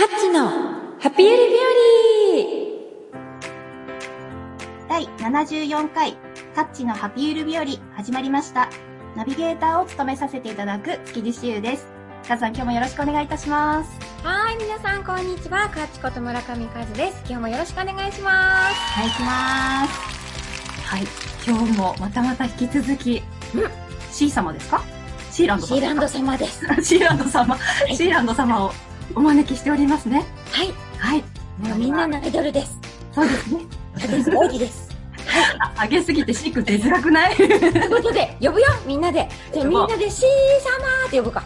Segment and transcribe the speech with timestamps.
[0.00, 0.48] カッチの
[0.98, 1.58] ハピエリ日
[4.88, 6.16] 和第74回
[6.54, 8.70] カッチのハピユール日和始まりました。
[9.14, 11.86] ナビゲーターを務めさせていただく築地しゆです。
[12.26, 13.90] カズさん今日もよろしくお願いいたします。
[14.24, 15.68] はい、皆さんこんにちは。
[15.68, 17.22] カッチこと村上和です。
[17.28, 18.74] 今日もよろしくお願いします。
[18.80, 20.00] はい、行きます。
[20.86, 21.02] はい、
[21.46, 23.22] 今日もまたまた引き続き、
[23.54, 23.70] うん
[24.10, 24.82] シー様ですか？
[25.30, 26.66] シーランド様シーランド様です。
[26.82, 27.58] シーランド様、
[27.90, 28.72] いシーランド様を
[29.14, 30.24] お招きしておりますね。
[30.50, 30.72] はい。
[30.98, 31.24] はい、
[31.58, 32.78] もうみんなのアイドルです。
[33.12, 33.60] そうですね。
[33.98, 34.30] そうです。
[34.30, 34.90] 王子です。
[35.58, 37.36] あ上げすぎてシーク出づらくない？
[37.36, 39.28] ということで、呼ぶよみんなで。
[39.52, 41.44] じゃあみんなでシー様って呼ぶか。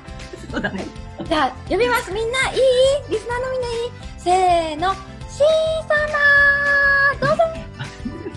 [0.50, 0.84] そうだね。
[1.24, 2.12] じゃあ、呼びます。
[2.12, 2.58] みんないい？
[3.10, 3.90] リスナーのみんないい？
[4.18, 4.94] せーの。
[5.28, 5.44] シー
[7.20, 7.42] 様どうぞ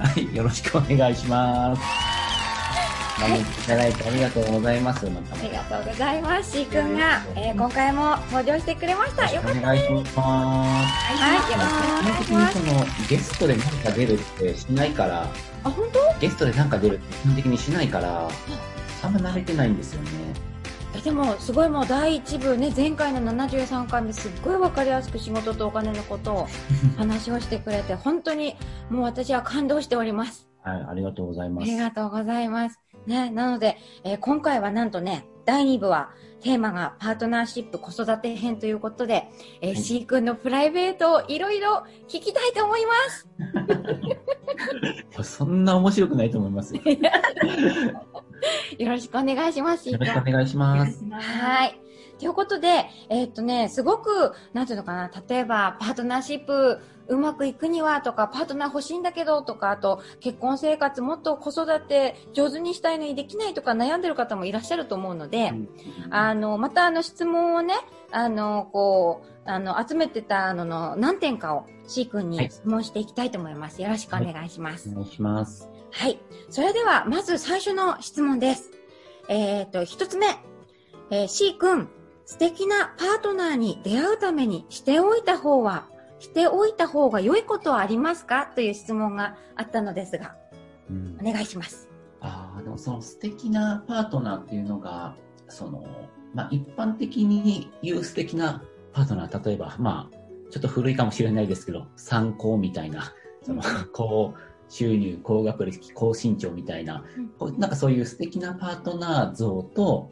[0.03, 1.81] はい、よろしくお願いします。
[3.19, 5.05] 招いていただいてありがとうございます。
[5.09, 6.51] またありがとうございます。
[6.51, 9.31] シーくんが、えー今回も登場してくれました。
[9.33, 9.59] よかった。
[9.59, 10.19] お願いします。
[10.19, 12.55] はい、よろしくお願いします。
[12.55, 15.21] 基本的にそのゲストで何か出るってしないから、
[15.63, 16.19] あ、本当？
[16.19, 18.27] ゲストで何か出るって基本的にしないから、
[19.03, 20.09] あんま慣れてないんですよね。
[20.95, 26.47] えでもすごいもう第一部ね前回の73回目すっごいわかりやすく仕事とお金のことを
[26.97, 28.55] 話をしてくれて本当に
[28.89, 31.65] もう私は感動しておりますはい、ありがとうございあます。
[31.67, 39.27] りがとうございますねなので、えー今回はなんとね第2部はテーマがパートナーシップ子育て編ということで、
[39.61, 42.93] えーはい C 君のプライベートをいろいろ聞きたいと思いま
[45.23, 46.81] す そんな面白くないと思いますよ。
[46.85, 46.97] よ
[48.77, 51.03] よろしくお願いします君ろしくお願いします。
[51.09, 51.86] はい。
[52.19, 65.53] ということで、えーっとね、すごく、なんていうのかな、例えば、パートナーシップうまくいくにはとか、パートナー欲しいんだけどとか、あと、結婚生活もっと子育て上手にしたいのにできないとか悩んでる方もいらっしゃると思うので、
[66.09, 67.75] あの、またあの質問をね、
[68.11, 73.81] あの、こう、あの、集めてたのの何点かを C 君はいに質問していきたいと思います。
[73.81, 74.89] よろしくお願いします。
[74.89, 75.69] お願いします。
[75.91, 76.19] はい。
[76.49, 78.71] それでは、まず最初の質問です。
[79.29, 80.27] えっ、と、一つ目。
[81.09, 81.89] えー C 君、
[82.27, 85.87] 素敵なパートナーに出会うためにしておいた方は、
[86.19, 90.35] しておいた方が良いことはありますかという質問があったのですが、
[90.89, 91.17] うん。
[91.21, 91.87] お願いします。
[92.19, 95.15] ああ、でもその素敵なパートナーっていうのが、
[95.47, 95.87] その、
[96.33, 98.61] まあ一般的に言う素敵な
[98.91, 100.17] パートナー、例えば、まあ、
[100.51, 103.61] ちょっと古いかもしれないですけど、参考みたいな、その、
[103.93, 104.33] 高
[104.67, 107.05] 収入、高学歴、高身長みたいな
[107.39, 110.11] うん、なんかそういう素敵なパートナー像と、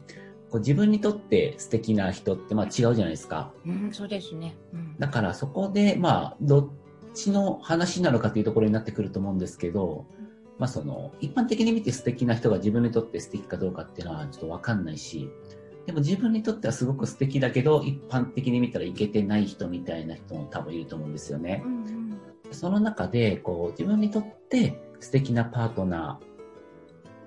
[0.50, 3.52] こう自分にとって素敵な人ってまあ違うじゃないですか。
[3.66, 4.56] うん、そうですね。
[4.72, 4.96] うん。
[4.98, 6.68] だからそこで、まあ、どっ
[7.14, 10.06] ちの話なのかというところになってくると思うんですけど、
[10.58, 15.28] まあその、一般的に見て素敵な人が自分にとって素敵かどうかっていうのはちょっとわかんないし、
[15.86, 21.68] でも自分にとってはすごく素敵だけど、一般的に見たらいけてない人みたいな人も多分いると思うんですよねう。
[21.68, 21.96] ん
[22.52, 26.24] その中で、こう、自分にとって素敵なパートナー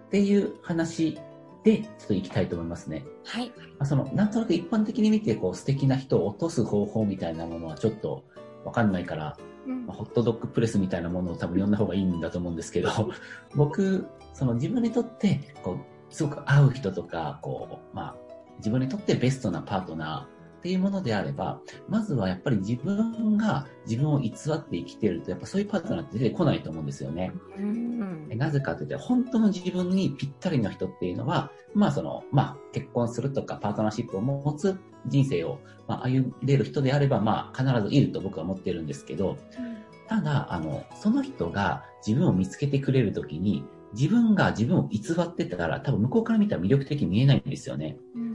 [0.07, 1.19] っていう話
[1.64, 3.06] で、ちょっと行きたいと思いますね。
[3.25, 3.50] はい。
[3.50, 8.24] まあその、なんとなく一般的に見て、こう、素敵な人を落とす方法みたいなものはちょっと
[8.64, 9.38] わかんないから、
[9.68, 12.90] うんまあ、ホットドッグプレスみたいなものを多分読んだ方がいいんだと思うんですけど、
[13.56, 18.16] 僕、その自分にとって、こう、すごく合う人とか、こう、まあ、
[18.58, 27.31] 自分にとってベストなパートナーっていうものであれば、まずはやっぱり自分が自分を偽って生きてると、やっぱそういうパートナーって出てこないと思うんですよね。
[27.58, 34.78] うんえなぜかというと、本当の自分にぴったりの人っていうのは、まあその、まあ結婚するとかパートナーシップを持つ
[35.08, 39.38] 人生を、まあ、歩んでいる人であれば、まあ必ずいると僕は思ってるんですけど、
[40.09, 47.98] ただ、あの、その人が自分を見つけてくれるときに、自分が自分を偽ってたら、多分向こうから見たら魅力的に見えないんですよね。
[48.16, 48.29] うん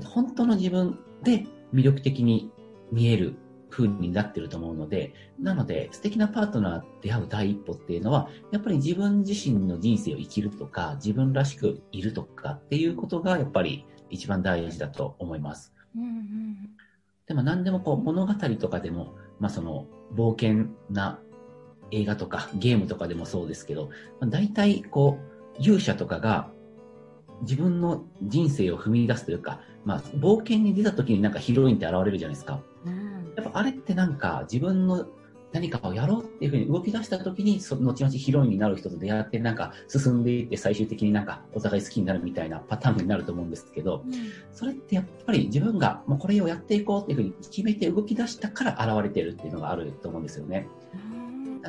[0.00, 2.50] 本当の自分で魅力的に
[2.90, 3.36] 見える
[3.70, 15.72] 風になってると思うので、なので素敵なパートナー出会う第一歩っていうのは、やっぱり自分自身の人生を生きるとか、自分らしくいるとかっていうことがやっぱり一番大事だと思います。
[15.96, 16.70] うんうん
[17.24, 21.20] でも何でもこう物語とかでも、まあその冒険な
[21.90, 23.90] 映画とかゲームとかでもそうですけど、
[24.20, 26.50] まあ、大体こう勇者とかが
[27.42, 32.60] 自分の人生を踏み出すというか、まあ冒険に出た時になんかヒロインって現れるじゃないですか。
[32.86, 33.02] うん
[33.36, 35.06] やっぱあれってなんか自分の
[35.52, 44.02] 何かをやろうっていうふうに動き出した時に、そ後々ヒロインになる人と出会ってなんか進んでいって最終的になんかお互い好きになるみたいなパターンになると思うんですけど、
[44.52, 50.66] それってやっぱり自分がもうこれをやっていこうっていうふうに決めて動き出したから現れてるっていうのがあると思うんですよね。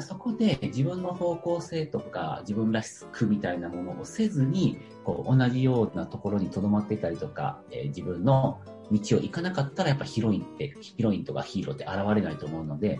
[0.01, 8.59] そこで自分の方向性とか自分らしくみたいなものをせずに、こう同じようなところに留まっていたりとか、えー自分の
[8.91, 12.99] 道を行かなかったらやっぱヒロインって、ヒロインとかヒーローって現れないと思うので、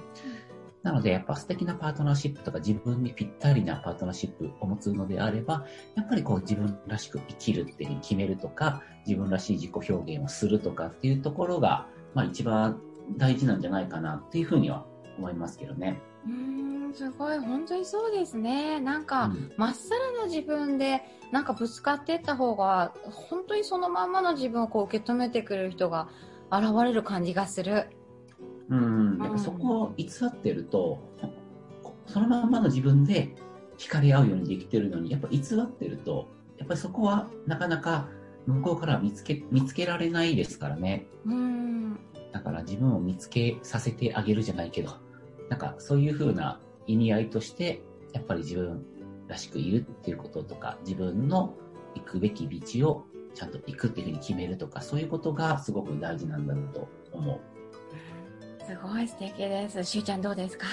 [0.84, 12.82] なのでやっぱ素敵なパートナーシップとか自分にぴったりなパートナーシップを持つのであれば、やっぱりこう自分らしく生きるっていうふうに決めるとか、自分らしい自己表現をするとかっていうところが、まあ一番
[13.18, 14.86] 大事なんじゃないかなっていうふうには
[15.18, 16.02] 思いますけどね。
[16.26, 18.80] うーん、すごい、本当にそうですね。
[18.80, 26.08] なんか、うんまっさらな自分で、なんかぶつかっていった方が、本当にそのまんまの自分をこう受け止めてくれる人が
[26.52, 27.88] 現れる感じがする。
[28.70, 31.00] うん、やっぱそこを偽ってると、
[32.08, 33.36] そのまんまの自分で
[33.78, 38.08] 惹かれ合うようにできてるのに、やっぱ偽ってると、やっぱりそこはなかなか
[38.46, 41.06] 向こうからは見つけ、見つけられないですからね。
[41.26, 42.00] うーん。
[42.32, 44.92] だから自分を見つけさせてあげるじゃないけど、
[45.54, 48.84] なんかそういう風な意味合いとして、やっぱり自分
[49.28, 51.54] らしくいるっていうこととか、自分の
[51.94, 53.06] 行くべき道を
[53.36, 57.40] ちゃんと行くっていうふうに決めるとか、そういうことがすごく大事なんだろうと思う。
[58.66, 59.84] すごい素敵です。
[59.84, 60.66] しゅうちゃんどうですか？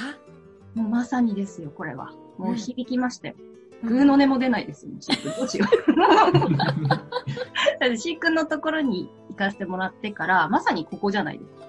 [0.75, 2.13] もうまさにですよ、これは。
[2.39, 3.35] もう響きましたよ。
[3.39, 3.51] うん
[3.83, 5.33] グーの音も出ないですよ、シー君。
[5.37, 5.93] どうしよう。
[6.89, 11.67] だってシー君のところに行かせてもらってから、まさにここじゃないですか。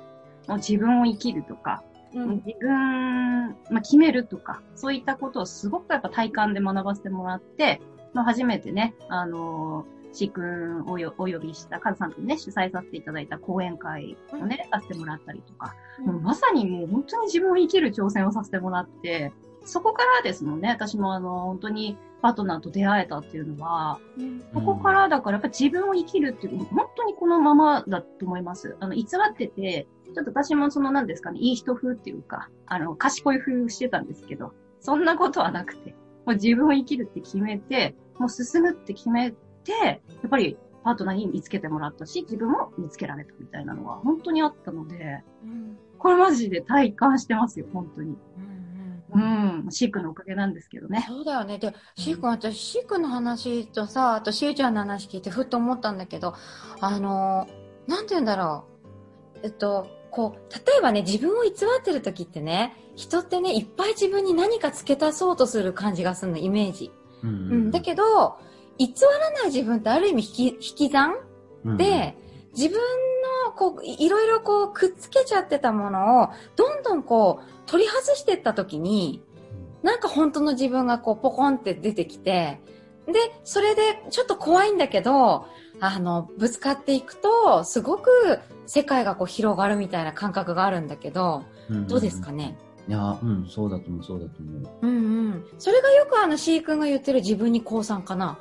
[0.48, 2.44] もう自分を生きるとか、うん。
[2.46, 7.82] 自分、まあ、決めるとか、そういったことをすごくやっぱ体感で学ばせてもらって、
[8.14, 19.32] まあ、初めてね、あのー、シー君をよお呼びした、カズさんとね、主催させていただいた講演会をね、させてもらったりとか、もうまさにもう本当に自分を生きる挑戦をさせてもらって、
[19.64, 28.76] そこからですもんね、私もあの、本当にパートナーと出会えたっていうのは、うんそこからだからやっぱ自分を生きるっていう、本当にこのままだと思います。
[28.80, 35.92] あの、偽ってて、ちょっと私もその何ですかね、いい人風っていうか、あの、賢い風してたんですけど、そんなことはなくて、
[36.26, 39.94] もう自分を生きるって決めて、もう進むって決めて、や
[40.28, 48.18] っぱりパートナーに見つけてもらったし、自分も見つけられたみたいなのは本当にあったので、うんこれマジで体感してますよ、本当に。
[49.14, 51.06] うんううんん、シークのおかげなんですけどね。
[51.08, 51.60] そうだよね。
[51.60, 56.34] で、シー君、私、シー君の話とさ、あと、シーちゃんの話聞いて、ふっと思ったんだけど、
[56.80, 57.48] あの、
[57.88, 58.66] なんて言うんだろ
[59.36, 59.40] う。
[59.44, 66.92] えっと、こう、例えばね、自分を偽ってる時ってね、人ってね、いっぱい自分に何か付け足そうとする感じがするの、イメージ。
[67.24, 67.72] うんうん。
[67.72, 68.38] だけど、
[68.78, 71.16] 偽らない自分ってある意味引き、引き算
[71.64, 72.16] どで、
[72.56, 72.78] 自分
[73.46, 79.24] の、こう、いいろいろこう、くっつけちゃってたものを、どんどんこう、取り外していった時に、
[79.84, 82.60] なんか本当の自分がこう、ポコンって出てきて、
[83.08, 83.14] で、
[83.44, 85.46] それでちょっと怖いんだけど、
[85.82, 91.44] あの、ぶつかっていくと、すごく世界がこう広がるみたいな感覚があるんだけど、
[91.88, 92.56] どうですかね？
[92.88, 94.70] いや、うん、そうだと思う、そうだと思う。
[94.82, 95.46] うんうん。
[95.58, 98.38] それがよくあの、C 君が言ってる自分に降参かな。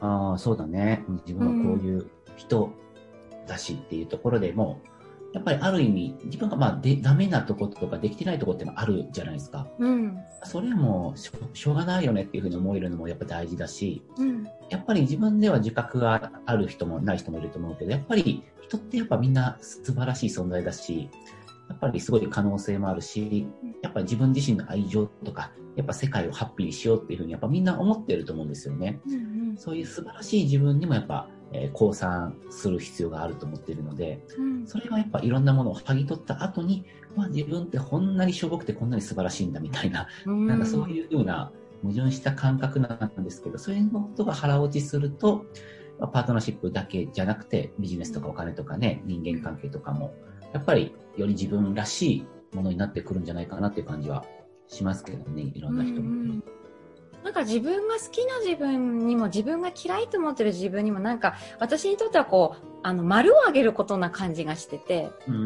[0.00, 1.04] ああ、そうだね。
[1.26, 2.70] 自分はこういう人
[3.46, 4.80] だしっていうところでも、
[5.34, 9.66] やっぱりある意味、自分がまあで、ダメなところとかできてないところってのあるじゃないですか。
[9.80, 10.16] うん。
[10.44, 14.44] それもしょしょうがないよねっていうふうに思えるのもやっぱ大事だし、うん。
[14.70, 21.10] やっぱり自分では自覚がある人もない人もいると思うけど、やっぱり人ってやっぱみんな素晴らしい存在だし、
[21.68, 23.48] やっぱりすごい可能性もあるし、
[23.82, 29.00] やっぱり自分自身の愛情とか、やっぱ世界をハッピーにしようっていうふうにやっぱみんな思ってると思うんですよね。
[29.08, 29.56] うん。
[29.56, 34.66] そういう素晴らしい自分にもやっぱ、えー、降参する必要があると思っているので、うん。
[34.66, 36.84] それがやっぱいろんなものを剥ぎ取った後に、
[37.14, 40.46] まあ自分ってこんなにしょぼくてこんなに素晴らしいんだみたいな、うん。
[40.48, 45.46] なんかそういうふうな矛盾した感覚なんですけど、そういうことが腹落ちすると、
[46.00, 50.12] まあパートナーシップだけじゃなくて、ビジネスとかお金とかね、人間関係とかも、
[50.52, 54.24] やっぱりより自分らしいものになってくるんじゃないかなっていう感じは
[54.66, 56.10] しますけどね、いろんな人も。
[56.10, 56.53] うん
[57.24, 65.38] なんか自分が好きな自分にも自分が嫌いと思ってる自分にもなんか私にとってはこうあの丸をあげることな感じがしてて、うんう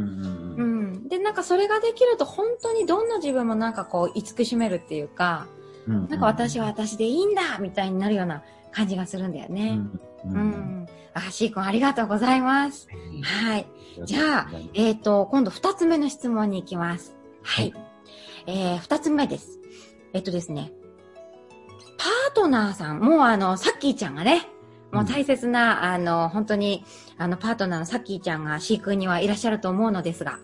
[0.65, 5.47] んでなんかそれができると本当にどんな自分もなんかこう慈しめるっていうか
[5.87, 8.43] うんなんか私は私でいいんだみたいになるような
[8.73, 9.77] 感じがするんだようね。
[9.77, 12.89] んう、うんんあ、シー君ありがとうございます。
[13.23, 13.67] はい。
[14.05, 17.17] じゃあえっ、と、今度二つ目の質問に行きます。
[17.43, 17.73] はい。
[18.47, 19.59] えー、二つ目です。
[20.13, 20.73] えっ、とですね。
[21.99, 24.49] パートナーさん、もうあの、サッキーちゃんがね、
[24.93, 26.85] もう大切な、あの、本当に、
[27.19, 30.39] あの、パートナーのサッキーちゃんが飼育にはいらっしゃると思うのですが、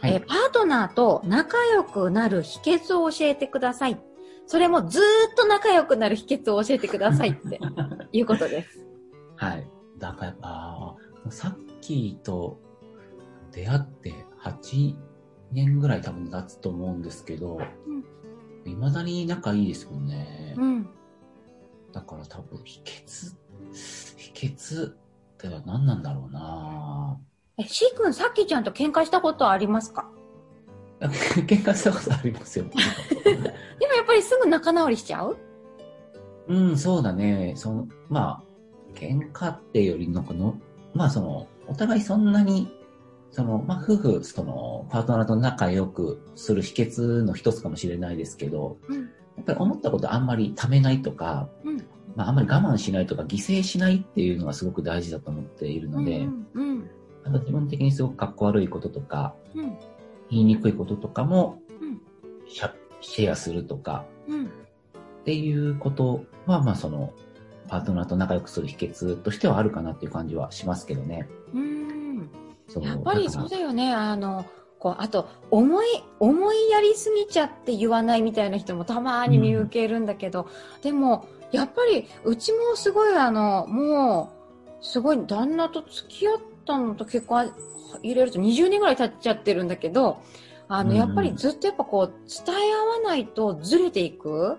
[0.00, 3.98] はいえーパートナーと仲良くなる秘訣を教えてください。
[4.46, 7.58] それもずーっと仲良くなる秘訣を教えてくださいって
[8.12, 8.84] いうことです。
[9.36, 9.68] はい。
[9.98, 10.96] だからやっぱ、
[11.30, 12.58] さっきと
[13.52, 14.94] 出会って8
[15.52, 17.58] 年ぐらい多分経つと思うんですけど、
[18.64, 20.54] 未だに仲いいですもんね。
[20.56, 20.88] うん。
[21.96, 23.34] だから多分秘訣、
[24.34, 24.96] 秘訣っ
[25.38, 27.18] ては何なんだろうな
[27.56, 30.06] え、シー君、さっきちゃんと喧嘩したことありますか？
[31.00, 32.66] 喧嘩したことありますよ。
[33.24, 35.38] でもやっぱりすぐ仲直りしちゃう？
[36.48, 37.54] うん、そうだね。
[37.56, 38.42] その、まあ、
[38.94, 40.54] 喧嘩ってよりなんかの、
[40.92, 42.70] まあその、お互いそんなに、
[43.30, 49.08] その、まあ夫婦、その、パートナーと仲良くする秘訣の一つかもしれないですけど、うん。
[49.36, 51.76] やっぱり思ったことあんまりためないとか、うん。
[52.14, 56.46] まああんまり我慢しないとか犠牲しないっていうのがすごく大事だと思っているので、うん。
[56.54, 56.90] うん。
[57.24, 59.76] なんか自分的にすごくかっこ悪いこととか、うん。
[60.30, 62.00] 言いにくいこととかもうん。
[63.00, 64.46] シェアするとか、うん。
[64.46, 64.48] っ
[65.24, 67.12] ていうことは、まあその、
[67.68, 71.28] パートナーと仲良くする秘訣としてはあるかなっていう感じはしますけどね。
[71.52, 72.30] うん。
[72.80, 73.92] やっぱりそうだよね。
[73.92, 74.44] あの、
[74.78, 75.86] こう、あと、思い、
[76.20, 80.48] 思いやりすぎちゃって言わないみたいな人もたまに見受けるんだけど、
[80.82, 84.32] でも、やっぱり、うちもすごいあの、も
[84.80, 87.52] う、すごい旦那と付き合ったのと結婚
[88.02, 90.18] 入れると20年ぐらい経っちゃってるんだけど、
[90.68, 94.58] あの、うんやっぱりずっとやっぱこう、伝え合わないとずれていく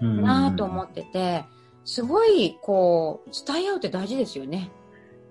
[0.00, 1.44] なぁと思ってて、
[1.84, 4.70] すごい、こう、伝え合うって大事ですよね。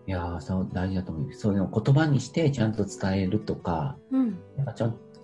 [0.08, 1.34] いやーそう、大事だと思う。
[1.34, 4.40] そういうのを言葉にしてちゃんと伝えるとか、うん。
[4.58, 4.84] やっぱち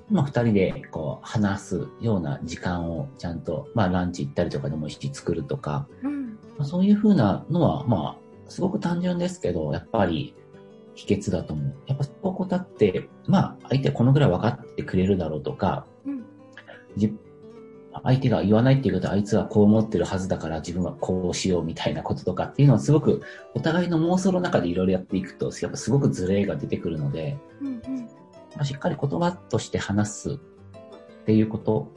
[0.09, 6.39] まあ二人でこう話すような時間をちゃんと、まあランチ行ったりとかでもいいし作るとか、うん。
[6.57, 10.35] まあそういうふうなのは、まあ、すごく単純ですけど、やっぱり
[10.95, 11.75] 秘訣だと思う。
[11.87, 16.16] やっぱここだって、まあ相手このぐらい分かってくれるだろうとか、うん。
[17.99, 23.21] じ相手が言わないっていうことはあいつはこう思ってるはずだから自分はこうしようみたいなこととかっていうのはすごく
[23.53, 27.67] お互いの妄想の中でいろいろやっていくとやっぱすごくズレが出てくるので、うん。
[27.67, 28.09] うん。
[28.55, 30.37] まあ、しっかり言葉として話すっ
[31.25, 31.91] ていうこと、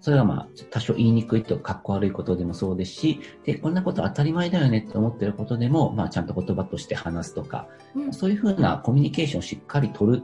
[0.00, 8.12] それはまあ多少言いにくいとかっこ悪いことでもそうですし、で、こんなこと当たり前だよねって思ってることでも、まあちゃんと言葉として話すとか、うん。
[8.12, 10.22] そういうふうなコミュニケーションをしっかり取る。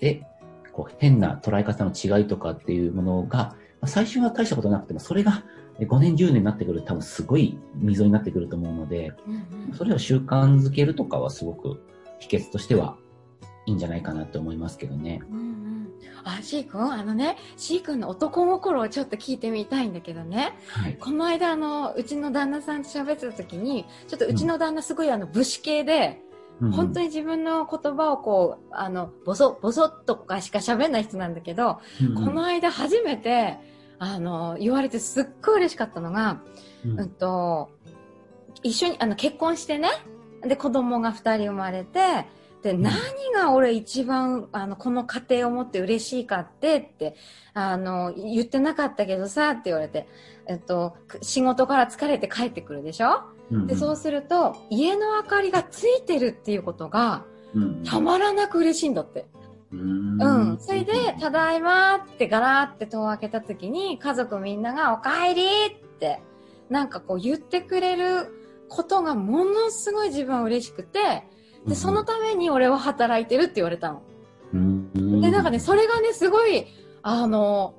[0.00, 0.24] で、
[0.78, 5.42] こう変な捉え方の違いとかっていうものが、まあ最初は大したことなくても、それが
[5.80, 9.74] え5年、10年になってくると多分すごい溝になってくると思うので、うん。
[9.74, 11.80] それを習慣づけるとかはすごく
[12.20, 12.96] 秘訣としては
[13.66, 15.20] いいんじゃないかなと思いますけどね。
[15.28, 15.88] うんうん。
[16.22, 20.56] あ、シー君、あのね、シー君の男心をちょっと聞いてみたいんだけどね。
[20.68, 20.96] はい。
[20.96, 26.22] この間、あの、うちの旦那さんと喋ってた時に、ちょっとうちの旦那すごいあの、武士系で、
[26.60, 33.58] 本当に、に自分の言葉をこう、あの、ボソ、ボソっとかしか喋んない人なんだけど、うんこの間初めて、
[33.98, 36.40] あの、言われてすっごい嬉しかったのが、
[36.84, 37.00] うん。
[37.00, 37.70] うんと、
[38.62, 39.88] 一緒に、あの、結婚してね、
[40.42, 42.26] で、子供が二人生まれて、
[42.62, 42.82] で、ん。
[42.82, 42.94] 何
[43.34, 47.14] が俺一番、あの、この家庭を持って嬉しいかって、って、
[47.54, 50.08] あの、言ってなかったけどさ、って言われて、
[50.46, 53.22] えっと、く仕事から疲れて帰ってくるでしょ？
[53.50, 57.24] うんで、そうすると、家の明かりがついてるっていうことが、
[57.54, 59.26] うんたまらなく嬉しいんだって。
[59.72, 60.58] うんうん。
[60.58, 66.20] それで、ただいまってガラーって戸を開けた時に、家族みんながお帰りって、
[66.68, 71.24] なんかこう言ってくれることがものすごい自分は嬉しくて、
[71.66, 74.02] で、そのために俺は働いてるって言われたの。
[74.54, 76.66] うんで、なんかね、それがね、すごい、
[77.02, 77.74] あの、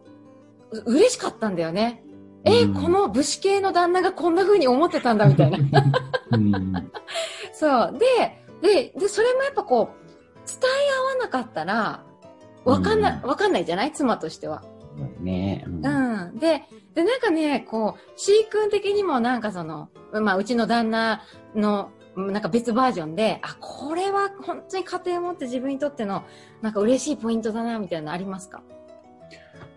[0.71, 2.03] う嬉しかったんだよね。
[2.45, 5.57] え、うんこの武士系の旦那がこんな風に思ってたんだみたいな。
[6.31, 6.91] うん
[7.53, 7.97] そう。
[7.99, 12.03] で、で、で、それもやっぱこう、伝え合わなかったら、
[12.65, 13.91] わかんな、うわかんないじゃない？
[13.91, 14.63] 妻としては。
[15.19, 16.39] ねうんうん。
[16.39, 21.21] で、で、なんかね、こう、C 君的にもなんかその、まあ、うちの旦那
[21.55, 26.23] の、なんか別バージョンで、あ、これは本当に家庭を持って自分にとっての、
[26.61, 28.61] なんか嬉しいポイントだな、みたいなのありますか？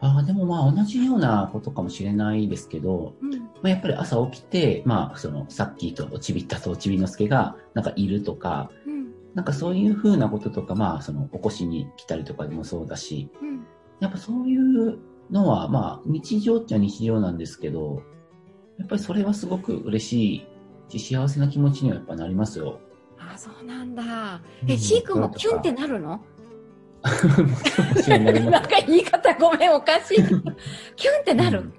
[0.02, 3.30] ああ、でもまあ同じようなことかもしれないですけど、うん。
[3.30, 9.12] まあ、やっぱり朝起きて、まあそのさっきとちびったとちびのすけがなんかいるとか、うん。
[9.34, 13.64] なんかそういうふうなこととか、まあその起こしに来たりとかでもそうだし、うん。
[14.00, 14.98] やっぱそういう
[15.30, 18.02] のはまあ日常っちゃ日常なんですけど、
[18.78, 20.46] やっぱりそれはすごく嬉し
[20.90, 22.80] いし、幸せな気持ちにはやっぱなりますよ。
[23.18, 24.42] あ、そうなんだ。
[24.66, 26.20] え、うん C 君もキュンってなるの？
[28.50, 30.16] なんか言い方ごめん、おかしい。
[30.96, 31.72] キュンってなる、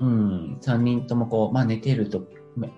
[0.00, 2.26] うん、3人ともこう、まあ寝てると、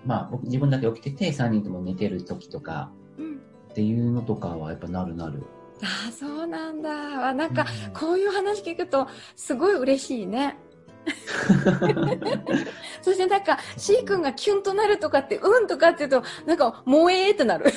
[0.05, 3.41] まあ僕自分だけ起きてて3人とも寝てる時とかうん、
[3.71, 5.43] っていうのとかはやっぱなるなる。
[5.81, 7.29] あ、そうなんだ。
[7.29, 10.57] あなんか、うんこういう話聞くと、すごい嬉しいね。
[13.01, 17.71] そしてなんか、C 君がキュンとなるとかって、うんとかって言うと、なんか、萌えーってなる。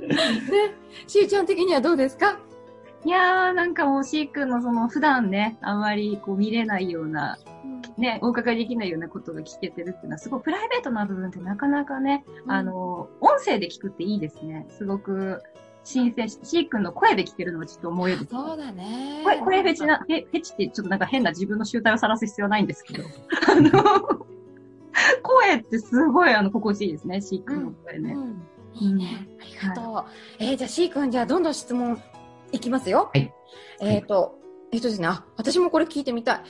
[0.00, 0.74] ね、
[1.06, 2.38] C ちゃん的にはどうですか？
[3.04, 7.36] いやー、なんかもう、シー君のその、普段ね、あんまりこう見れないような、
[7.98, 14.66] ね、お伺いできないようなことが聞けてるっていうのは、すごいプライベートな部分ってなかなかね、うんあの、音声で聞くっていいですね。
[14.70, 15.42] すごく、
[15.82, 18.24] 新鮮し、シー君の声で聞けるのはちょっと思える。
[18.30, 19.22] そうだね。
[19.24, 23.02] これ、これフェチな、フェチってちょっとなんか変な自分の集体を晒す必要はないんですけど、
[23.50, 24.26] あの、
[25.24, 28.12] 声ってすごいあの、心地いいですね、シー君の声ね。
[28.12, 28.42] うん。
[28.74, 29.26] いいね。
[29.40, 30.10] ありがとう。
[30.38, 32.00] えーじゃあ C 君、じゃあどんどん質問
[32.52, 33.10] いきますよ。
[33.12, 33.32] はい。
[33.80, 34.38] えっ、と、
[34.72, 36.42] えっ、とですね、あ、私もこれ聞いてみたい。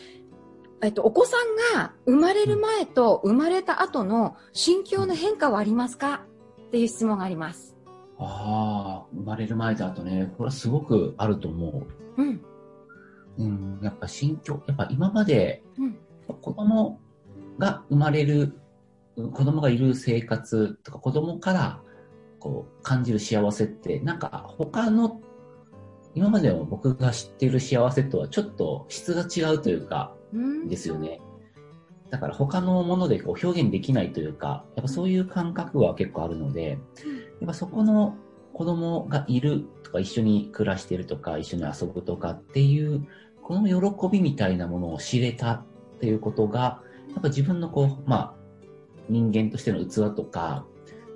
[0.83, 1.37] えっ、と、お子さ
[1.75, 6.25] んが生まれる前と生まれた後の心境の変化はありますか？
[6.69, 7.77] っていう質問があります。
[8.19, 11.87] ああ、生まれる前と後ね、これはすごくあると思
[12.17, 12.41] うん。
[13.39, 13.45] う。
[13.45, 15.99] うん、やっぱ心境、やっぱ今までうん。
[16.41, 17.01] 子供
[17.59, 18.41] が生まれる、
[19.17, 21.83] うん子供がいる生活とか子供から
[22.43, 25.21] こう感じる幸せって、なんか他の、
[26.15, 30.69] 今までの僕が知っている幸せとはちょっと質が違うというか、うん。
[30.69, 31.21] ですよね。
[32.11, 36.79] だから他のものでこう表現できないというか、やっぱそういう感覚は結構あるので、やっ
[37.47, 38.17] ぱそこの
[38.53, 43.07] 子供がいるとか一緒に暮らしてるとか一緒に遊ぶとかっていう、
[43.41, 45.65] この喜びみたいなものを知れたっ
[46.01, 46.83] ていうことが、
[47.13, 48.35] やっぱ自分のこう、まあ、
[49.09, 50.67] 人間としての器とか、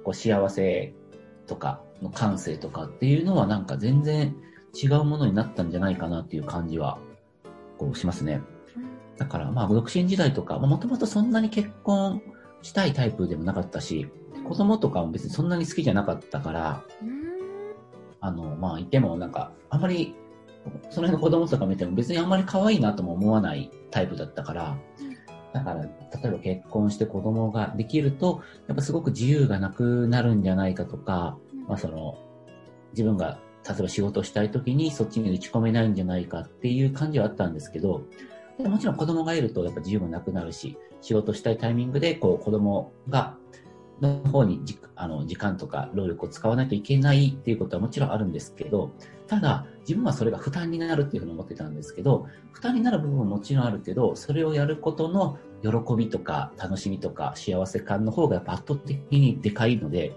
[0.05, 0.95] こう幸せ
[1.47, 4.37] とかの感性とかっていうのはなんか全然
[4.75, 6.99] 違うものになったんじゃないかなっていう感じは、
[7.79, 8.41] こうしますね。
[9.17, 12.23] だから、まあ、独身時代とか、もともとそんなに結婚
[12.63, 14.09] したいタイプでもなかったし、
[14.47, 16.85] 子供とかも別にそんなに好きじゃなかったから、
[18.21, 20.15] あの、まあ、いてもなんか、あんまり、
[20.91, 24.77] その辺の子供とか見ても別にあんまり可愛いなとも思わないタイプだったから、
[25.57, 25.89] だから、例
[26.25, 32.19] えば結婚して子供ができると、やっぱすごく自由がなくなるんじゃないかとか、まあその、
[32.93, 38.03] 自分が例えば仕事したい時にそっちに打ち込めないんじゃないかっていう感じはあったんですけど、
[38.59, 43.37] でもちろん子供がいるとやっぱ自由もなくなるし、仕事したいタイミングでこう子供が、
[44.01, 48.93] の方にじあの時間とか労力を使わないといけないっていうことはもちろんあるんですけど、
[49.27, 60.15] ただ自分はそれが負担になるっていうふうに思ってたんですけど、負担になる部分ももちろんあるけど、それをやることの喜びとか楽しみとか幸せ感の方が圧倒的にでかいので、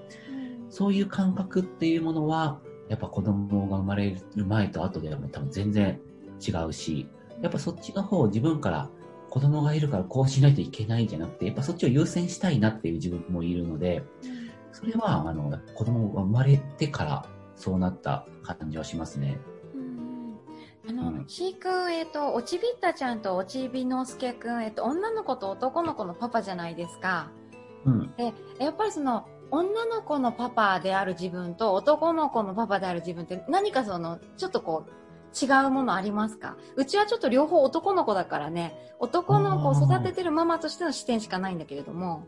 [0.70, 6.00] そういう感覚っていうものは、やっぱ子供が生まれる前と後では多分全然
[6.46, 7.08] 違うし、
[7.42, 8.89] やっぱそっちの方を自分から
[9.30, 14.04] 子供がいるからこうしないといけないんじゃなくて、やっぱそっちを優先したいなっていう自分もいるので、
[14.72, 19.39] それは、あの、子供が生まれてからそうなった感じはしますね。
[19.74, 20.39] うん
[20.88, 27.32] あの、うんしーくん、えっ、と、おちびったちゃんとおちびのすけくん、えっ、と、女の子と男の子のパパじゃないですか。
[27.86, 28.13] うん。
[28.15, 34.92] で、やっぱりその、女の子のパパである自分と男の子のパパである自分って何かその、ちょっとこう、
[35.34, 36.58] 違うものありますか？
[36.76, 42.26] うちはちょっと両方男の子だからね、男の子を育ててるママとしての視点しかないんだけれども、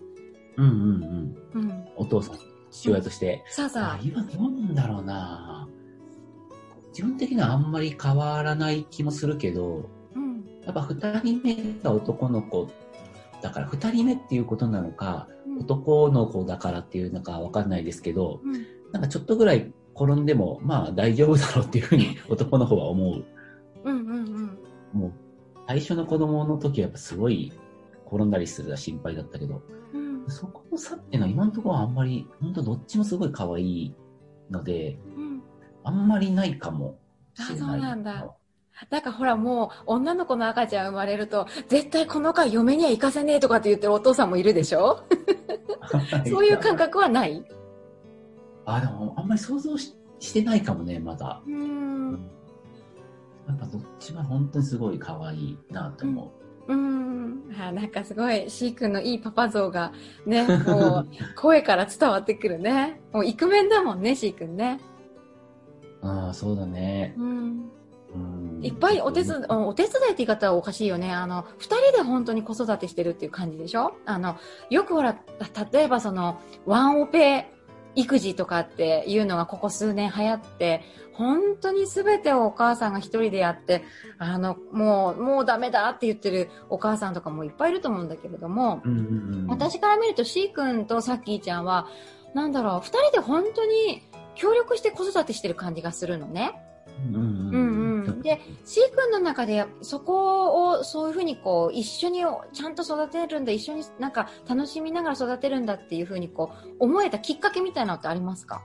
[0.57, 1.61] うんうんうん。
[1.61, 1.85] うん。
[1.95, 2.37] お父さん、
[2.71, 3.43] 父親として。
[3.47, 5.67] さあさあ今どうなんだろうな
[6.89, 10.43] 自分的にはあんまり変わらない気もするけど、あ、うん。
[10.63, 12.69] やっぱ二人目が男の子
[13.41, 18.65] だから二人目っていうことなのか、うん男の子だからっていうのかわかんないですけど、うん。
[18.93, 19.71] なんかちょっとぐらい
[20.03, 23.23] 転んでも、まあ大丈夫だろうっていうふうに 男の方は思う。
[23.83, 24.57] うんうんうん。
[24.99, 25.11] もう、
[25.67, 27.51] 最初の子供の時はやっぱすごい
[28.07, 29.61] 転んだりするのは心配だったけど、
[29.93, 30.25] うん。
[30.27, 33.95] そこの差っていうのは今のところはあんまり、本当どっちもすごい可愛い
[34.49, 35.41] ので、うん。
[35.83, 36.97] あんまりないかも
[37.33, 37.55] しれない。
[37.55, 38.35] あそうなんだ。
[38.89, 45.03] なんかほらもう女の子の赤ちゃん生まれると絶対この子は嫁には行かせねえとかって言ってるお父さんもいるでしょ？
[46.25, 46.75] そういう感。
[46.77, 47.45] 覚はない？
[48.75, 51.41] あ、でもあんまり想像ししてないかもね、まだ。
[51.47, 52.11] うーん。
[53.47, 56.31] やっぱどっちも本当にすごい可愛いなと思
[56.67, 56.73] う。
[56.73, 57.55] うーん。
[57.59, 59.91] あなんかすごい、シー君のいいパパ像が
[60.25, 63.01] ね、もう声から伝わってくるね。
[63.11, 64.79] もうイクメンだもんね、シー君ね。
[66.03, 67.15] ああ、そうだね。
[67.17, 67.71] うん。
[68.13, 71.11] うんいっぱいお手伝い、お手伝いって言い方はおかしいよね。
[71.11, 73.95] あの、二人で本当に子育てしてるっていう感じでしょ？
[74.05, 74.35] あの、
[74.69, 75.17] よくほら、
[75.71, 77.51] 例えばその、ワンオペ
[77.95, 80.81] 育児とかっていうのがここ数年流行って、
[81.13, 83.83] 本当に全てをお母さんが一人でやって、
[84.17, 91.87] あの、もう、もうダメだって言ってるお母さんとかもいっぱいいると思うんだけれども、うんうんうん、私から見ると C 君とサッキーちゃんは、
[92.33, 94.03] なんだろう、二人で本当に
[94.35, 96.53] 協力して子育てしてる感じがするのね。
[97.07, 97.21] うんうん。
[97.21, 97.70] うん
[98.21, 102.21] で C 君の中でやそこをそういうふうにこう一緒に
[102.53, 108.63] ちゃんと育てるんだ一緒になんか楽しみながら育てるんだっていうふうにこう思えたきっかけみたいなのってありますか？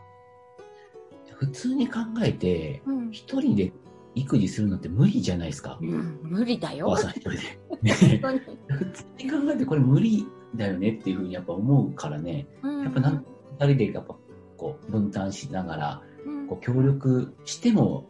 [1.39, 3.73] 普通に考えて、うん一人で
[4.15, 5.79] 育児するのって無理じゃないですか。
[5.81, 6.87] うん、無理だよ。
[6.89, 7.39] お母さん一人で。
[7.83, 12.47] 普通に考えてこれ無理だよねっていうふうにやっぱ思うからね。
[12.63, 13.25] うんやっぱなん
[13.61, 14.17] 二人でやっぱ
[14.57, 18.09] こう分担しながら、うんこう協力しても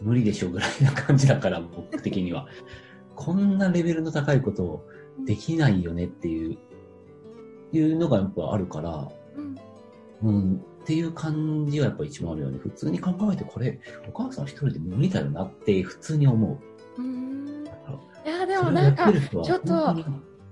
[0.00, 2.46] 無理でしょうぐらいな感じだから、僕的には。
[3.14, 4.86] こんなレベルの高いことを
[5.24, 6.58] できないよねっていう、
[7.72, 9.58] いうのがやっぱあるから、うん
[10.22, 12.58] うん、っていう感じがやっぱ一番あるよね。
[12.58, 16.60] 普通に考えてこれ、お母さん一人で無理だよなって普通に思
[16.96, 17.02] う。
[17.02, 17.64] うん
[18.24, 19.66] いや、でそもなんかちょっと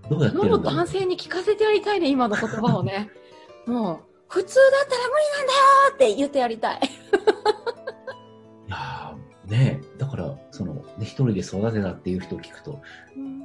[0.08, 3.10] どうやって男性に聞かせてやりたいね、今の言葉をね。
[3.66, 5.58] もう、普通だったら無理なんだよ
[5.94, 6.80] って言ってやりたい。
[6.80, 6.80] い
[10.96, 12.80] その、ね、一人で育てたっていう人を聞くと、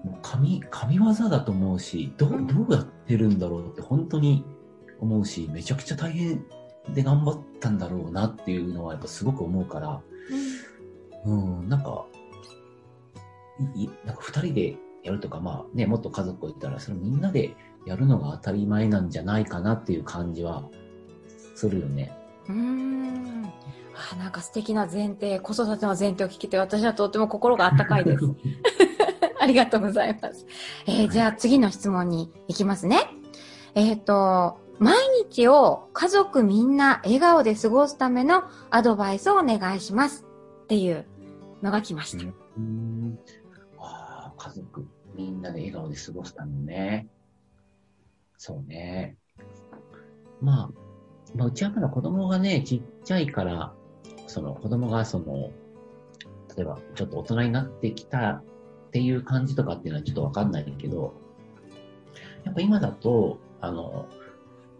[0.03, 4.43] もう神、神業だと思うし、どどうやってるんだろうって本当に
[4.99, 6.45] 思うし、めちゃくちゃ大変
[6.93, 10.01] で頑張ったんだろうなっていうのはやっぱすごく思うから、
[11.25, 12.05] うん、なんか、
[14.05, 20.69] なんか二人でやるとか、まあね、もっと家族がいたら、それみんなでやるのが当たり前なんじゃないかなっていう感じは
[21.55, 22.11] するよね。
[22.47, 23.51] うーん。
[24.13, 28.25] あ、なんか素敵な前提、子育ての前提を聞けて、私はとっても心が温かいです。
[29.39, 30.45] ありがとうございます。
[30.85, 33.07] えーじゃあ次の質問に行きますね。
[33.73, 34.97] えっ、と、毎
[35.29, 40.25] 日を家族みんな笑顔で過ごすためのアドバイスをお願いします。
[40.63, 41.05] っていう
[41.61, 42.25] のが来ました。
[42.57, 43.19] うん。
[43.79, 47.07] ああ、家族みんなで笑顔で過ごすためにね。
[48.37, 49.17] そうね。
[50.41, 50.69] まあ、
[51.35, 53.73] まあ、うちはまだ子供がね、ちっちゃいから、
[54.31, 55.51] その子供がその、
[56.55, 58.43] 例えばちょっと大人になってきたっ
[58.91, 61.13] ていう感じとかっていうのはちょっとわかんないけど、
[62.45, 64.07] やっぱ今だと、あの、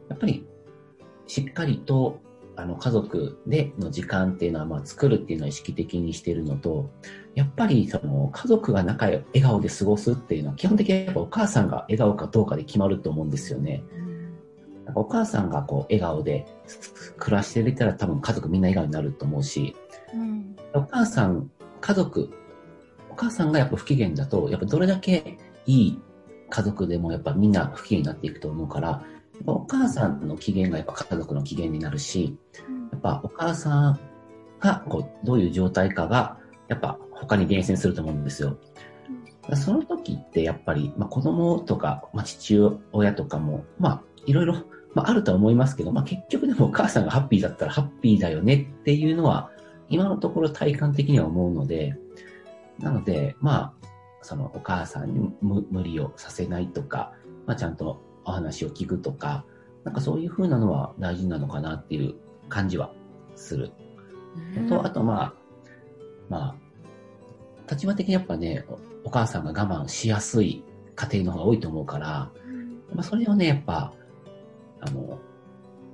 [0.10, 0.46] やっぱり
[1.28, 2.20] しっかりと、
[2.56, 6.90] あの、家族での時間っていうのは、まあ、作るっていうのは意識的にしてるのと、
[7.36, 13.84] やっぱり、その、家族が仲良笑顔で過ごすっていうのは、基本的にやっぱお母さんが笑顔かどうかで決まると思うんですよね。
[14.96, 16.46] お母さんがこう、笑顔で
[17.18, 19.76] 暮らしていたら多分家族みんな笑顔になると思うし、
[20.14, 20.56] うん。
[20.74, 22.30] お母さん、家族、
[23.10, 26.02] お母さんがやっぱ不機嫌だと、やっぱどれだけいい
[26.50, 28.98] 家族でもやっぱみんな不機嫌になっていくと思うから、や
[29.42, 32.38] っぱお母さんの機嫌がやっぱ家族の機嫌になるし、
[32.92, 34.00] やっぱお母さん
[34.60, 38.58] がこうどういう状態かが、やっぱ他に厳選すると思うんですよ。
[39.56, 42.60] その時ってやっぱり、まあ、子供とか、まあ、父
[42.92, 44.56] 親とかも、まあ、いろいろ、
[44.94, 49.52] まあ、あるとは思いますけど、まあ、結局でもお母さんがハッピーだったらハッピーだよねっていうのは、
[49.90, 51.98] 今のところ体感的には思うので、
[52.80, 53.88] なので、まあ、
[54.22, 57.14] そのお母さんに無無理をさせないとか、
[57.46, 59.46] まあ、ちゃんとお話を聞くとか、
[59.84, 62.16] なんかそういう風なのは大事なのかなっていう
[62.50, 62.92] 感じは
[63.36, 63.72] する。
[64.70, 65.34] と、あとまあ、
[66.30, 66.56] ま
[67.68, 70.64] あ、立場的にやっぱね、おお母さんが我慢しやすい
[70.96, 72.32] 家庭の方が多いと思うから、
[72.94, 73.94] まあ、それをね、やっぱ、
[74.82, 75.20] あの、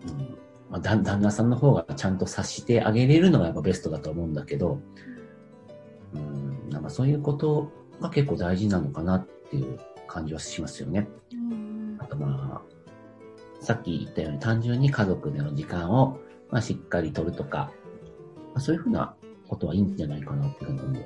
[0.08, 0.38] うん
[0.70, 4.82] まあ、旦旦那さんの方がちゃんと察してあげれるのがやっぱベストだと思うんだけど、
[6.14, 7.72] うん、なんかそういうこと
[8.02, 11.08] が結構大事なのかなっていう感じはしますよね。
[12.00, 16.20] あとまあ、さっき言ったように単純に家族での時間を、
[16.50, 17.72] まあ、しっかり取るとか、
[18.54, 19.16] まあ、そういうふうな
[19.48, 21.04] ことはいいんじゃないかなっていうふうに思う。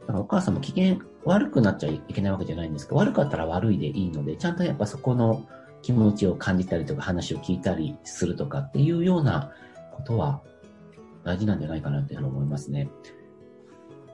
[0.00, 5.46] だからお母さんも機嫌悪くなっちゃいけないわけじゃないんですけど、悪かったら悪いでいいので、ちゃんとやっぱそこの
[5.82, 9.52] 気持ちを感じたりとか話を聞いたりするとかっていうような
[9.92, 10.40] ことは
[11.24, 12.88] 大事なんじゃないかなっていうふうに思いますね。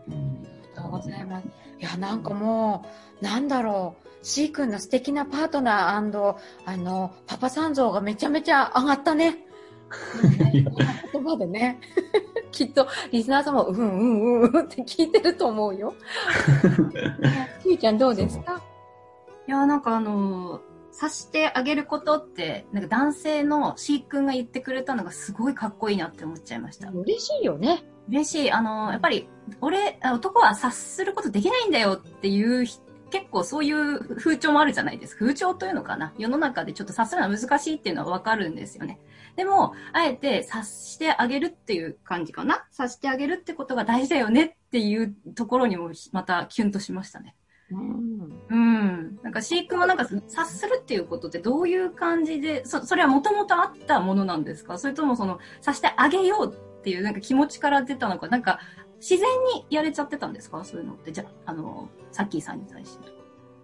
[0.08, 0.14] うん。
[0.14, 1.46] ありがとうございます。
[1.46, 1.50] い
[1.82, 2.84] や、なんかも
[3.20, 4.08] う、なんだろう。
[4.22, 9.38] C 君の素敵なパートナーあの、パパさん像がめちゃめちゃ上がったね。
[10.52, 10.64] 言
[11.24, 11.78] 葉でね。
[12.50, 15.94] きっと、リスナーさんも、うんうんうんうんって聞いてると思うよ。
[17.62, 18.60] きゅうちゃんどうですか？
[19.46, 26.90] いや、なんかあのー察してあげることって、なんか男性の C 君が言ってくれたのがすごいかっこいいなって思っちゃいました。
[26.90, 27.84] 嬉しいよね。
[28.08, 28.50] 嬉しい。
[28.50, 29.28] あのーやっぱり、
[29.60, 32.78] 俺、あ男は察することできないんだよっていうひ、
[33.10, 35.20] 結構そういう風潮もあるじゃないですか。
[35.20, 36.14] 風潮というのかな。
[36.16, 38.98] 世の中でちょっと察するのは難しいっていうのはわかるんですよね。
[39.36, 42.66] でも、あえて察してあげるっていう感じかな。
[42.70, 47.36] 察してあげるってことが大事だよねっていうところにもまたキュンとしましたね。
[47.70, 48.32] うん。
[48.48, 49.18] うん。
[49.22, 54.78] なんか飼育もなんか察するっていうことってどういう感じで、そそれはもともとあったものなんですか？
[54.78, 58.60] それともその察してあげようっていうなんか気持ちから出たのか、なんか
[59.00, 60.62] 自然にやれちゃってたんですか？
[60.64, 61.10] そういうのって。
[61.12, 63.08] じゃあ、あの、サッキーさんに対して。
[63.08, 63.10] い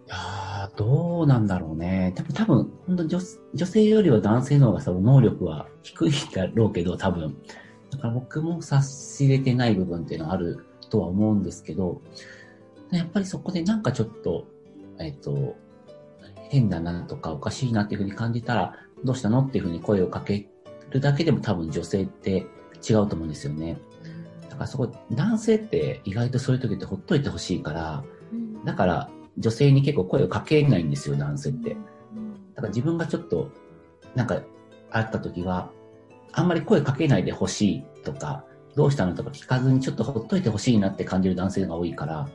[0.09, 2.12] やーどうなんだろうね。
[2.17, 3.19] 多分、多分、本当女
[3.55, 7.37] 女性よりは男性の方がその能力は低いだろうけど、多分。
[7.91, 12.03] だから僕も察しれてない部分っていうのはあるとは思うんですけど、
[12.98, 14.46] やっぱりそこでなんかちょっと、
[14.98, 15.57] えっ、と、
[16.50, 20.46] 変だなとかおかしいなっていうふうに感じたら、どうしたのっていうふうに声をかけ
[20.90, 22.46] るだけでも多分女性って
[22.88, 23.78] 違うと思うんですよね。
[24.48, 28.05] だからそこ、男性って意外とそういう時ってほっといてほしいから、
[28.64, 31.70] だから女性に結構声をかけないんですよ、男性って。
[31.70, 31.76] だ
[32.57, 33.50] から自分がちょっと、
[34.14, 34.42] なんか、
[34.90, 35.70] あった時は、
[36.33, 38.44] あんまり声かけないでほしいとか、
[38.76, 42.28] どうしたのとか聞かずにちょっとほっといてほしいなって感じる男性が多いから、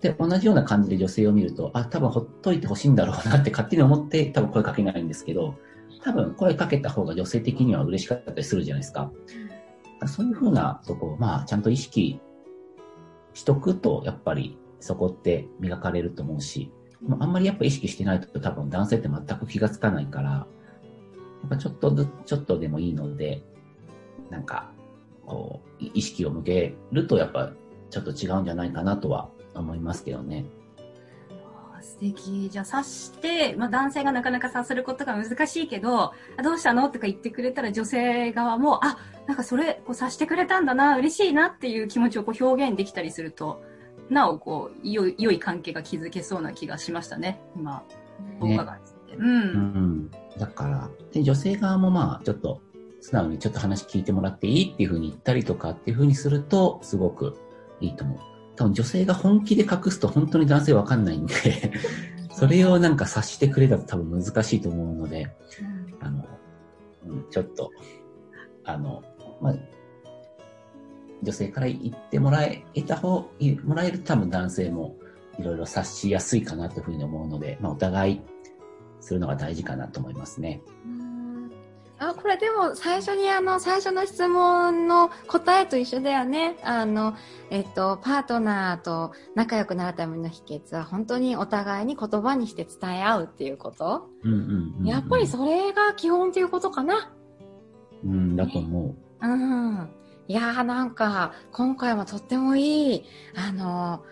[0.00, 5.56] で、同じような感じで女性を見ると、あ、多分ほっといてほしいんだろうなって勝手に思って多分声かけないんですけど、
[6.02, 9.10] 多分声かけた方が女性的には嬉しかったりするじゃないですか。
[10.06, 12.20] そういうふうなとこを、まあ、ちゃんと意識
[13.34, 16.70] しとくと、やっぱりそこって磨かれると思うし、
[17.18, 20.46] あんまりやっぱ意識してないと多分男性って全く気がつかないから、や
[21.46, 23.42] っぱちょっとずちょっとでもいいので、
[24.30, 24.70] なんか、
[25.26, 27.52] こう、意識を向けるとやっぱ
[27.90, 30.46] ちょっと違うんじゃないかなとは思いますけどね。
[31.80, 32.50] 素敵。
[32.50, 36.88] じゃあ、察して、まあ、男性がなかなか察することが難しいけど、あどうしたの？
[36.88, 43.62] とか言ってくれたら女性側も、あ、なんかそれ、こう察してくれたんだな、嬉しいなっていう気持ちをこう表現できたりすると、
[44.10, 47.40] なお、こう、良い、良い関係が築けそうな気がしましたね。
[47.56, 47.84] 今、
[48.40, 49.16] お伺いして。
[49.16, 49.20] う。
[49.20, 50.10] うんん。
[50.38, 52.60] だから、で女性側もまあ、ちょっと、
[53.00, 57.38] 素直にちょっと話聞いてもらっていいっていうふうに言ったりとかっていうふうにすると、すごく
[57.80, 58.18] いいと思う。
[58.58, 61.34] 多分女性が本気で隠すと本当に男性わかんないんで、
[62.32, 65.30] それをなんか察してくれたら多分難しいと思うので、
[66.00, 66.24] あの、
[67.06, 67.70] うん、ちょっと、
[68.64, 69.04] あの、
[69.40, 69.54] まあ、
[71.22, 74.96] 女性から言ってもらえた方、いもらえると多分男性も
[75.38, 78.20] いろいろ察しやすいかなというふうに思うので、まあお互い
[79.00, 80.62] するのが大事かなと思いますね。
[82.00, 86.56] あ、これでも最初にあの、最初の質問の答えと一緒だよね。
[86.62, 87.14] あの、
[87.50, 94.08] えっと、パートナーと仲良くなるための秘訣は本当にお互いに言葉にして伝え合うっていうこと。
[94.22, 97.12] うんうんうんうん、やっぱりそれが基本っていうことかな。
[98.04, 99.26] うん、だと思う。
[99.26, 99.90] うん。
[100.28, 104.04] いやーなんか、今回もとってもいい、あの、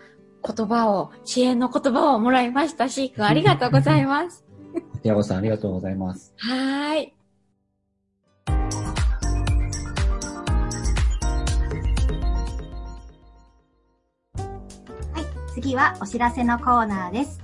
[0.43, 2.89] 言葉を、支援の言葉をもらいました。
[2.89, 4.45] シー君ありがとうございます。
[5.03, 6.33] ヤゴさんありがとうございます。
[6.37, 7.16] はーい。
[15.59, 17.41] 次はお知らせのコーナーです。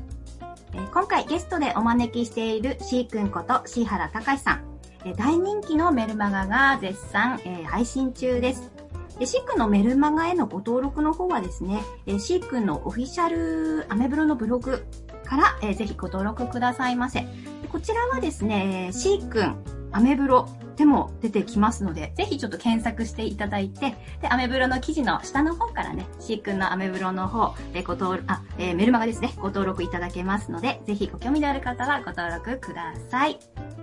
[0.76, 4.80] え今回ゲストでお招きしているしーくんこと椎原隆さん。
[5.04, 8.72] え大人気のメルマガが絶賛、え配信中です。
[9.18, 14.86] でシーくんのメルマガへのご登録の方はですね、えシーくんのオフィシャルアメブロのブログ
[15.26, 17.26] から、えーぜひご登録くださいませ。
[17.72, 33.40] こちらはですね、えーシーくんアメブロでも出てきますので、ぜひちょっと検索していただいて、で、アメブロの記事の下の方からね、シーくんのアメブロの方、えーご登録、あ、えーメルマガですね、ご登録いただけますので、ぜひご興味のある方はご登録ください。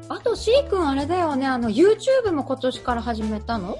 [0.09, 3.79] あと、シー君あれだよね、あの、YouTube も今年から始めたの？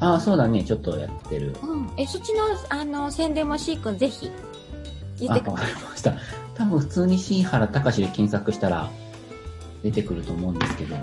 [0.00, 0.64] ああ、そうだね。
[0.64, 1.54] ちょっとやってる。
[1.62, 1.90] うん。
[1.96, 4.30] え、そっちの、あの、宣伝もシー君ぜひ、
[5.18, 6.14] 言あ、ってくわかりました。
[6.54, 8.88] 多分普通に新原隆で検索したら
[9.82, 10.96] 出てくると思うんですけど、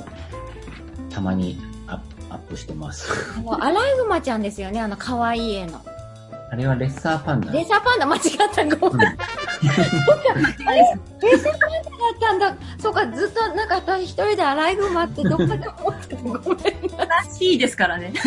[1.10, 1.58] たまに
[1.88, 3.10] アップアップしてます。
[3.38, 5.82] あのアライグマちゃんですよね、あの、可愛い絵の。
[6.52, 7.52] あれはレッサーパンダ。
[7.52, 8.22] レーサーパンダ間違っ
[8.54, 9.08] た、ごめん。
[9.08, 9.18] うん
[10.68, 10.80] あれ
[11.22, 12.56] レーサーパンダだったんだ。
[12.80, 16.40] そうか、ずっとなんか私一人でアライグマってどっかで思っててごめん。
[16.40, 16.58] そう
[17.08, 18.14] らしいですからね。
[18.14, 18.24] だよ、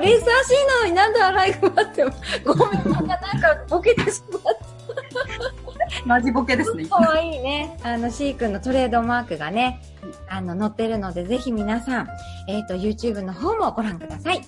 [0.00, 2.04] レーサーシーなのになんでアライグマって。
[2.44, 4.59] ごめん、なんか、なんかボケてしまっ
[6.06, 6.84] マジボケですね。
[6.86, 6.96] た。
[6.96, 7.78] 可愛いね。
[7.82, 9.80] あの、シー君のトレードマークがね、
[10.28, 12.08] あの、載ってるので、ぜひ皆さん、
[12.48, 14.42] えっ、と、YouTube の方もご覧ください。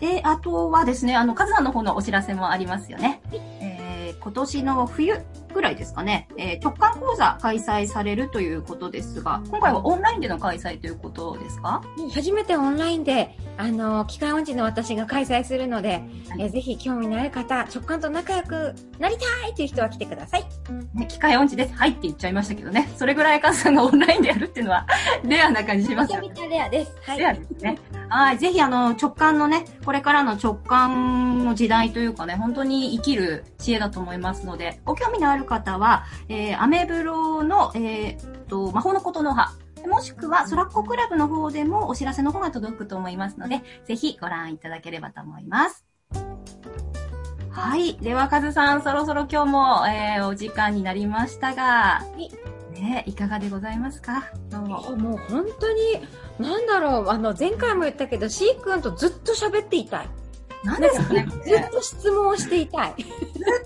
[0.00, 3.22] で、あとはですね、あの、カズさんの方のお知らせもありますよね。
[3.32, 5.14] えー、今年の冬
[5.54, 11.80] ぐらいですかね、えー、直感講座開催されるということですが、今回はオンラインでの開催ということですか？
[12.12, 16.02] 初めてオンラインで、あの、機械音痴の私が開催するので、はい
[16.40, 20.44] えーぜひ興味のある方、直感と仲良くなりたいという人は来てください。
[20.94, 21.74] ね、機械音痴です。
[21.74, 22.90] はいって言っちゃいましたけどね。
[22.96, 24.86] それぐらいカズさんがオンラインでやるっていうのは、
[25.24, 26.50] レアな感じしますよねめちゃめ。
[26.50, 26.92] ちゃレアです。
[27.02, 27.18] はい。
[27.18, 27.78] レアですね。
[28.14, 28.38] はい。
[28.38, 39.52] ぜひ、あの、直感のね、これからの直感の時代というかね、本当に生きる知恵だと思いますので、ご興味のある方は、えー、アメブロの、えーっと、魔法のことの葉、
[39.88, 45.84] もしくは、ソラッコクラブの方でもお知らせの方が届くと思いますので、ぜひご覧いただければと思います。
[47.50, 47.96] はい。
[47.96, 52.53] では、カズさん、そろそろ今日も、えー、お時間になりましたが、はい
[52.84, 54.30] ね、いかがでございますか？
[54.52, 55.78] もう本当に、
[56.38, 60.08] なんだろう、あの、前回も言ったけど、シー君とずっと喋っていたい。
[60.64, 61.26] なんですかね。
[61.44, 62.94] ずっと質問をしていたい。
[62.96, 63.06] ずっ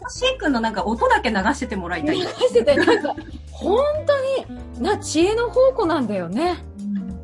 [0.03, 2.17] とシー君のなんか音だけ流しててもらいたい。
[2.17, 3.15] 流してて、なんか、
[3.51, 6.57] 本当に、な、知恵の宝庫なんだよね。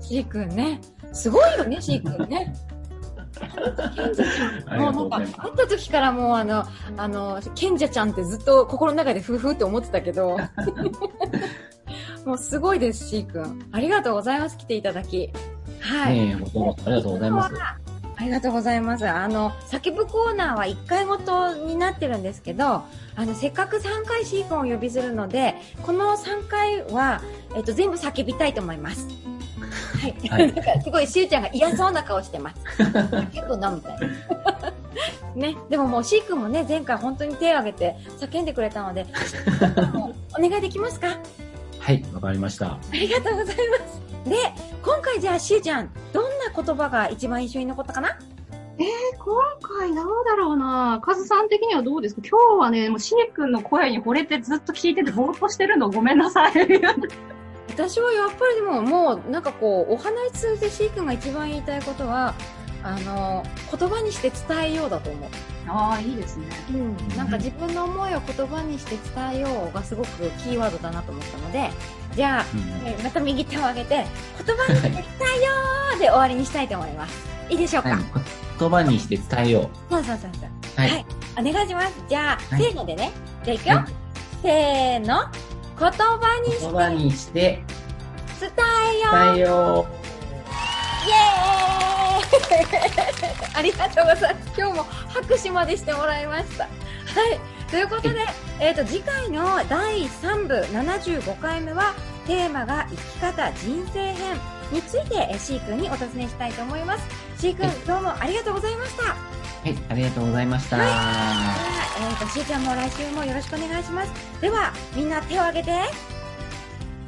[0.00, 0.80] シー君ね。
[1.12, 2.54] すごいよね、シー君ね。
[3.96, 4.80] 賢者ちゃん。
[4.80, 6.64] もうなんか、会った時からもうあの、
[6.96, 10.36] あの、賢者ちゃんってずっと心の中でふふって思ってたけど、
[12.24, 13.66] もうすごいです、シー君。
[13.72, 15.30] ありがとうございます、来ていただき。
[15.80, 16.14] はい。
[16.18, 17.54] ねえ、ごとありがとうございます。
[18.16, 19.06] ありがとうございます。
[19.08, 22.84] あの、叫ぶコーナーは1回ごとになってるんですけど、あ
[23.18, 27.20] の、せっかく3回シー君をお呼びするので、この3回は、
[27.56, 29.06] えっと、全部叫びたいと思います。
[30.00, 30.28] はい。
[30.28, 32.82] はい なんか、すごい、しゅうちゃんが嫌そうな顔してます。
[32.82, 34.06] 叫ぶのみたいな。
[35.34, 35.56] ね。
[35.68, 39.04] でももう、シー君もね、前回本当に手を挙げて叫んでくれたので、
[40.38, 41.08] お願いできますか？
[41.84, 42.72] はい、わかりました。
[42.72, 43.76] ありがとうございま
[44.24, 44.30] す。
[44.30, 44.36] で、
[44.82, 48.18] 今回じゃあ、しゅうちゃん、どんな言葉が一番印象に残ったかな？
[48.78, 48.88] 今
[49.60, 52.22] 回どうだろうなカズさん的にはどうですか？
[52.26, 56.52] 今日はね、もうシー君の声に惚れてずっと聞いててぼーっとしてるのごめんなさい。
[57.68, 62.34] 私はやっぱりでももうなんかこうお話通じて C 君が一番言いたいことは
[62.84, 63.42] あの
[63.76, 65.30] 言葉にして伝えようだと思う、
[65.68, 66.46] ああ、いいですね。
[66.70, 70.08] うん、なんか自分の思いを言葉にして伝えようがすごく
[70.42, 71.70] キーワードだなと思ったので
[72.14, 74.04] じゃあ、うんえーまた右手を上げて
[74.46, 75.02] 言葉にして伝
[75.40, 75.52] えよ
[75.96, 77.26] うで終わりにしたいと思います。
[77.48, 77.98] いいでしょうか、はい、
[78.58, 80.50] 言葉にして伝えよそうそうそうそう。
[80.76, 80.80] う。
[80.80, 80.90] はい。
[80.90, 81.92] はいお願いします。
[82.08, 82.62] じゃあ、はい。
[82.62, 83.10] せーのでね。
[83.44, 83.86] じゃあいくよ、はい。
[84.42, 85.24] せーの。
[85.76, 87.64] 言葉に言葉にして
[88.36, 89.14] して伝えよう。
[89.14, 89.86] 伝えよ
[91.06, 91.63] イエーイ
[93.54, 94.52] ありがとうございます。
[94.56, 96.64] 今日も拍手までしてもらいました。
[96.64, 97.40] はい。
[97.70, 98.20] ということで、
[98.60, 101.94] えっ、と、次回の第3部75回目は、
[102.26, 104.36] テーマが生き方人生編
[104.72, 107.04] について、えー、C 君にお尋ねしたいと思います。
[107.38, 109.02] C 君、どうもありがとうございました。
[109.02, 109.06] う。
[109.06, 109.14] は
[109.70, 110.76] い、ありがとうございました。
[110.76, 110.88] では、
[112.10, 114.12] えっ、と、しーちゃんも来週もよろしくお願いします。
[114.40, 115.72] では、みんな手を挙げて、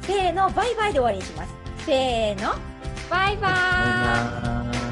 [0.01, 1.49] せーの、バイバイで終わりにします。
[1.85, 2.55] せーの、
[3.09, 4.86] バイバーイバイバイ